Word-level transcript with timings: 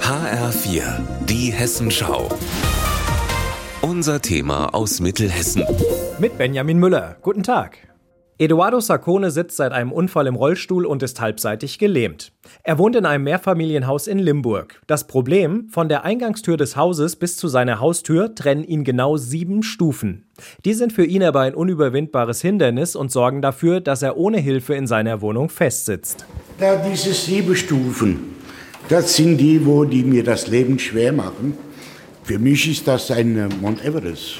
HR4, 0.00 0.82
die 1.26 1.52
Hessenschau. 1.52 2.28
Unser 3.82 4.20
Thema 4.20 4.74
aus 4.74 5.00
Mittelhessen. 5.00 5.64
Mit 6.18 6.36
Benjamin 6.36 6.78
Müller. 6.78 7.16
Guten 7.22 7.42
Tag. 7.42 7.89
Eduardo 8.40 8.80
Saccone 8.80 9.30
sitzt 9.30 9.58
seit 9.58 9.72
einem 9.72 9.92
Unfall 9.92 10.26
im 10.26 10.34
Rollstuhl 10.34 10.86
und 10.86 11.02
ist 11.02 11.20
halbseitig 11.20 11.78
gelähmt. 11.78 12.32
Er 12.62 12.78
wohnt 12.78 12.96
in 12.96 13.04
einem 13.04 13.24
Mehrfamilienhaus 13.24 14.06
in 14.06 14.18
Limburg. 14.18 14.80
Das 14.86 15.06
Problem, 15.06 15.68
von 15.68 15.90
der 15.90 16.04
Eingangstür 16.06 16.56
des 16.56 16.74
Hauses 16.74 17.16
bis 17.16 17.36
zu 17.36 17.48
seiner 17.48 17.80
Haustür 17.80 18.34
trennen 18.34 18.64
ihn 18.64 18.82
genau 18.82 19.18
sieben 19.18 19.62
Stufen. 19.62 20.24
Die 20.64 20.72
sind 20.72 20.94
für 20.94 21.04
ihn 21.04 21.22
aber 21.22 21.40
ein 21.40 21.54
unüberwindbares 21.54 22.40
Hindernis 22.40 22.96
und 22.96 23.12
sorgen 23.12 23.42
dafür, 23.42 23.82
dass 23.82 24.00
er 24.00 24.16
ohne 24.16 24.38
Hilfe 24.38 24.74
in 24.74 24.86
seiner 24.86 25.20
Wohnung 25.20 25.50
festsitzt. 25.50 26.24
Da 26.58 26.76
diese 26.76 27.12
sieben 27.12 27.54
Stufen, 27.54 28.36
das 28.88 29.16
sind 29.16 29.36
die, 29.36 29.66
wo 29.66 29.84
die 29.84 30.02
mir 30.02 30.24
das 30.24 30.46
Leben 30.46 30.78
schwer 30.78 31.12
machen. 31.12 31.58
Für 32.22 32.38
mich 32.38 32.70
ist 32.70 32.88
das 32.88 33.10
ein 33.10 33.50
Mount 33.60 33.84
Everest. 33.84 34.38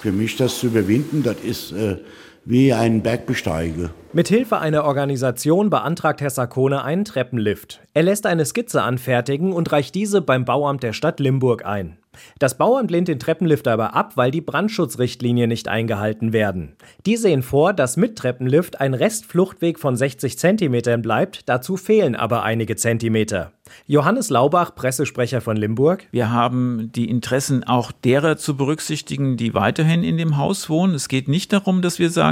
Für 0.00 0.12
mich 0.12 0.36
das 0.36 0.58
zu 0.58 0.66
überwinden, 0.66 1.22
das 1.22 1.36
ist 1.42 1.72
äh, 1.72 1.96
wie 2.44 2.72
ein 2.72 3.02
Bergbesteiger. 3.02 3.90
Mithilfe 4.12 4.58
einer 4.58 4.84
Organisation 4.84 5.70
beantragt 5.70 6.20
Herr 6.20 6.30
Saccone 6.30 6.82
einen 6.82 7.04
Treppenlift. 7.04 7.80
Er 7.94 8.02
lässt 8.02 8.26
eine 8.26 8.44
Skizze 8.44 8.82
anfertigen 8.82 9.52
und 9.52 9.70
reicht 9.70 9.94
diese 9.94 10.20
beim 10.20 10.44
Bauamt 10.44 10.82
der 10.82 10.92
Stadt 10.92 11.20
Limburg 11.20 11.64
ein. 11.64 11.96
Das 12.38 12.58
Bauamt 12.58 12.90
lehnt 12.90 13.08
den 13.08 13.20
Treppenlift 13.20 13.68
aber 13.68 13.94
ab, 13.94 14.16
weil 14.16 14.30
die 14.30 14.40
Brandschutzrichtlinien 14.40 15.48
nicht 15.48 15.68
eingehalten 15.68 16.32
werden. 16.32 16.74
Die 17.06 17.16
sehen 17.16 17.42
vor, 17.42 17.72
dass 17.72 17.96
mit 17.96 18.16
Treppenlift 18.16 18.80
ein 18.80 18.94
Restfluchtweg 18.94 19.78
von 19.78 19.96
60 19.96 20.38
Zentimetern 20.38 21.02
bleibt, 21.02 21.48
dazu 21.48 21.76
fehlen 21.76 22.16
aber 22.16 22.42
einige 22.42 22.76
Zentimeter. 22.76 23.52
Johannes 23.86 24.30
Laubach, 24.30 24.74
Pressesprecher 24.74 25.40
von 25.40 25.56
Limburg. 25.56 26.06
Wir 26.10 26.30
haben 26.30 26.90
die 26.94 27.08
Interessen 27.08 27.62
auch 27.62 27.92
derer 27.92 28.36
zu 28.36 28.56
berücksichtigen, 28.56 29.36
die 29.36 29.54
weiterhin 29.54 30.02
in 30.02 30.16
dem 30.16 30.36
Haus 30.36 30.68
wohnen. 30.68 30.94
Es 30.94 31.08
geht 31.08 31.28
nicht 31.28 31.52
darum, 31.52 31.82
dass 31.82 31.98
wir 32.00 32.10
sagen, 32.10 32.29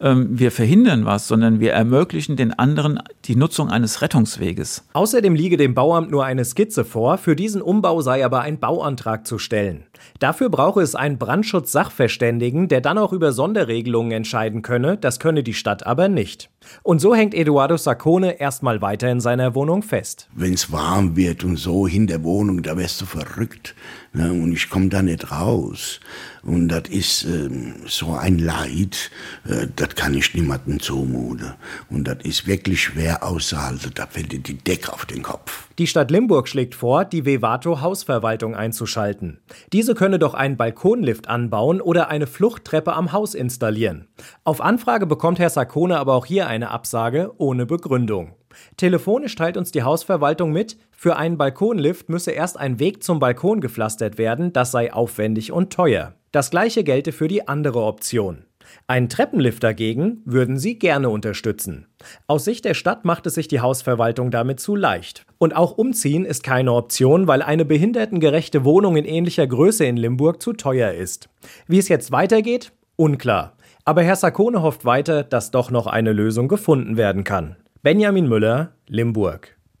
ähm, 0.00 0.28
wir 0.30 0.50
verhindern 0.50 1.04
was, 1.04 1.28
sondern 1.28 1.60
wir 1.60 1.72
ermöglichen 1.72 2.36
den 2.36 2.52
anderen 2.52 3.00
die 3.24 3.36
Nutzung 3.36 3.70
eines 3.70 4.02
Rettungsweges. 4.02 4.84
Außerdem 4.92 5.34
liege 5.34 5.56
dem 5.56 5.74
Bauamt 5.74 6.10
nur 6.10 6.24
eine 6.24 6.44
Skizze 6.44 6.84
vor. 6.84 7.18
Für 7.18 7.36
diesen 7.36 7.62
Umbau 7.62 8.00
sei 8.00 8.24
aber 8.24 8.40
ein 8.40 8.58
Bauantrag 8.58 9.26
zu 9.26 9.38
stellen. 9.38 9.84
Dafür 10.18 10.48
brauche 10.48 10.82
es 10.82 10.94
einen 10.94 11.18
Brandschutz-Sachverständigen, 11.18 12.68
der 12.68 12.80
dann 12.80 12.98
auch 12.98 13.12
über 13.12 13.32
Sonderregelungen 13.32 14.12
entscheiden 14.12 14.62
könne. 14.62 14.96
Das 14.96 15.20
könne 15.20 15.42
die 15.42 15.54
Stadt 15.54 15.86
aber 15.86 16.08
nicht. 16.08 16.50
Und 16.82 17.00
so 17.00 17.14
hängt 17.14 17.34
Eduardo 17.34 17.76
Saccone 17.76 18.40
erstmal 18.40 18.80
weiter 18.80 19.10
in 19.10 19.20
seiner 19.20 19.54
Wohnung 19.54 19.82
fest. 19.82 20.28
Wenn 20.34 20.54
es 20.54 20.72
warm 20.72 21.16
wird 21.16 21.44
und 21.44 21.56
so 21.56 21.86
in 21.86 22.06
der 22.06 22.24
Wohnung, 22.24 22.62
da 22.62 22.76
wärst 22.76 23.00
du 23.00 23.06
verrückt. 23.06 23.74
Ne? 24.12 24.32
Und 24.32 24.52
ich 24.52 24.70
komme 24.70 24.88
da 24.88 25.02
nicht 25.02 25.30
raus. 25.30 26.00
Und 26.42 26.68
das 26.68 26.88
ist 26.88 27.24
ähm, 27.24 27.74
so 27.86 28.14
ein 28.14 28.38
Leid, 28.38 29.10
äh, 29.48 29.66
das 29.76 29.94
kann 29.94 30.14
ich 30.14 30.34
niemandem 30.34 30.80
zumuten. 30.80 31.54
Und 31.90 32.08
das 32.08 32.18
ist 32.22 32.46
wirklich 32.46 32.82
schwer 32.82 33.22
auszuhalten. 33.22 33.92
Da 33.94 34.06
fällt 34.06 34.32
dir 34.32 34.40
die 34.40 34.58
Decke 34.58 34.92
auf 34.92 35.06
den 35.06 35.22
Kopf. 35.22 35.65
Die 35.78 35.86
Stadt 35.86 36.10
Limburg 36.10 36.48
schlägt 36.48 36.74
vor, 36.74 37.04
die 37.04 37.26
Vevato 37.26 37.82
Hausverwaltung 37.82 38.54
einzuschalten. 38.54 39.40
Diese 39.74 39.94
könne 39.94 40.18
doch 40.18 40.32
einen 40.32 40.56
Balkonlift 40.56 41.28
anbauen 41.28 41.82
oder 41.82 42.08
eine 42.08 42.26
Fluchttreppe 42.26 42.94
am 42.94 43.12
Haus 43.12 43.34
installieren. 43.34 44.08
Auf 44.42 44.62
Anfrage 44.62 45.06
bekommt 45.06 45.38
Herr 45.38 45.50
Saccone 45.50 45.98
aber 45.98 46.14
auch 46.14 46.24
hier 46.24 46.46
eine 46.46 46.70
Absage 46.70 47.32
ohne 47.36 47.66
Begründung. 47.66 48.36
Telefonisch 48.78 49.34
teilt 49.34 49.58
uns 49.58 49.70
die 49.70 49.82
Hausverwaltung 49.82 50.50
mit, 50.50 50.78
für 50.92 51.16
einen 51.16 51.36
Balkonlift 51.36 52.08
müsse 52.08 52.30
erst 52.30 52.58
ein 52.58 52.78
Weg 52.78 53.02
zum 53.02 53.18
Balkon 53.18 53.60
gepflastert 53.60 54.16
werden, 54.16 54.54
das 54.54 54.70
sei 54.70 54.94
aufwendig 54.94 55.52
und 55.52 55.74
teuer. 55.74 56.14
Das 56.32 56.50
gleiche 56.50 56.84
gelte 56.84 57.12
für 57.12 57.28
die 57.28 57.48
andere 57.48 57.82
Option. 57.82 58.46
Einen 58.86 59.08
Treppenlift 59.08 59.62
dagegen 59.62 60.22
würden 60.24 60.58
sie 60.58 60.78
gerne 60.78 61.10
unterstützen. 61.10 61.86
Aus 62.26 62.44
Sicht 62.44 62.64
der 62.64 62.74
Stadt 62.74 63.04
macht 63.04 63.26
es 63.26 63.34
sich 63.34 63.48
die 63.48 63.60
Hausverwaltung 63.60 64.30
damit 64.30 64.60
zu 64.60 64.76
leicht. 64.76 65.26
Und 65.38 65.56
auch 65.56 65.78
umziehen 65.78 66.24
ist 66.24 66.42
keine 66.42 66.72
Option, 66.72 67.26
weil 67.26 67.42
eine 67.42 67.64
behindertengerechte 67.64 68.64
Wohnung 68.64 68.96
in 68.96 69.04
ähnlicher 69.04 69.46
Größe 69.46 69.84
in 69.84 69.96
Limburg 69.96 70.42
zu 70.42 70.52
teuer 70.52 70.92
ist. 70.92 71.28
Wie 71.66 71.78
es 71.78 71.88
jetzt 71.88 72.12
weitergeht? 72.12 72.72
Unklar. 72.96 73.54
Aber 73.84 74.02
Herr 74.02 74.16
Saccone 74.16 74.62
hofft 74.62 74.84
weiter, 74.84 75.22
dass 75.22 75.50
doch 75.50 75.70
noch 75.70 75.86
eine 75.86 76.12
Lösung 76.12 76.48
gefunden 76.48 76.96
werden 76.96 77.24
kann. 77.24 77.56
Benjamin 77.82 78.28
Müller, 78.28 78.72
Limburg. 78.88 79.55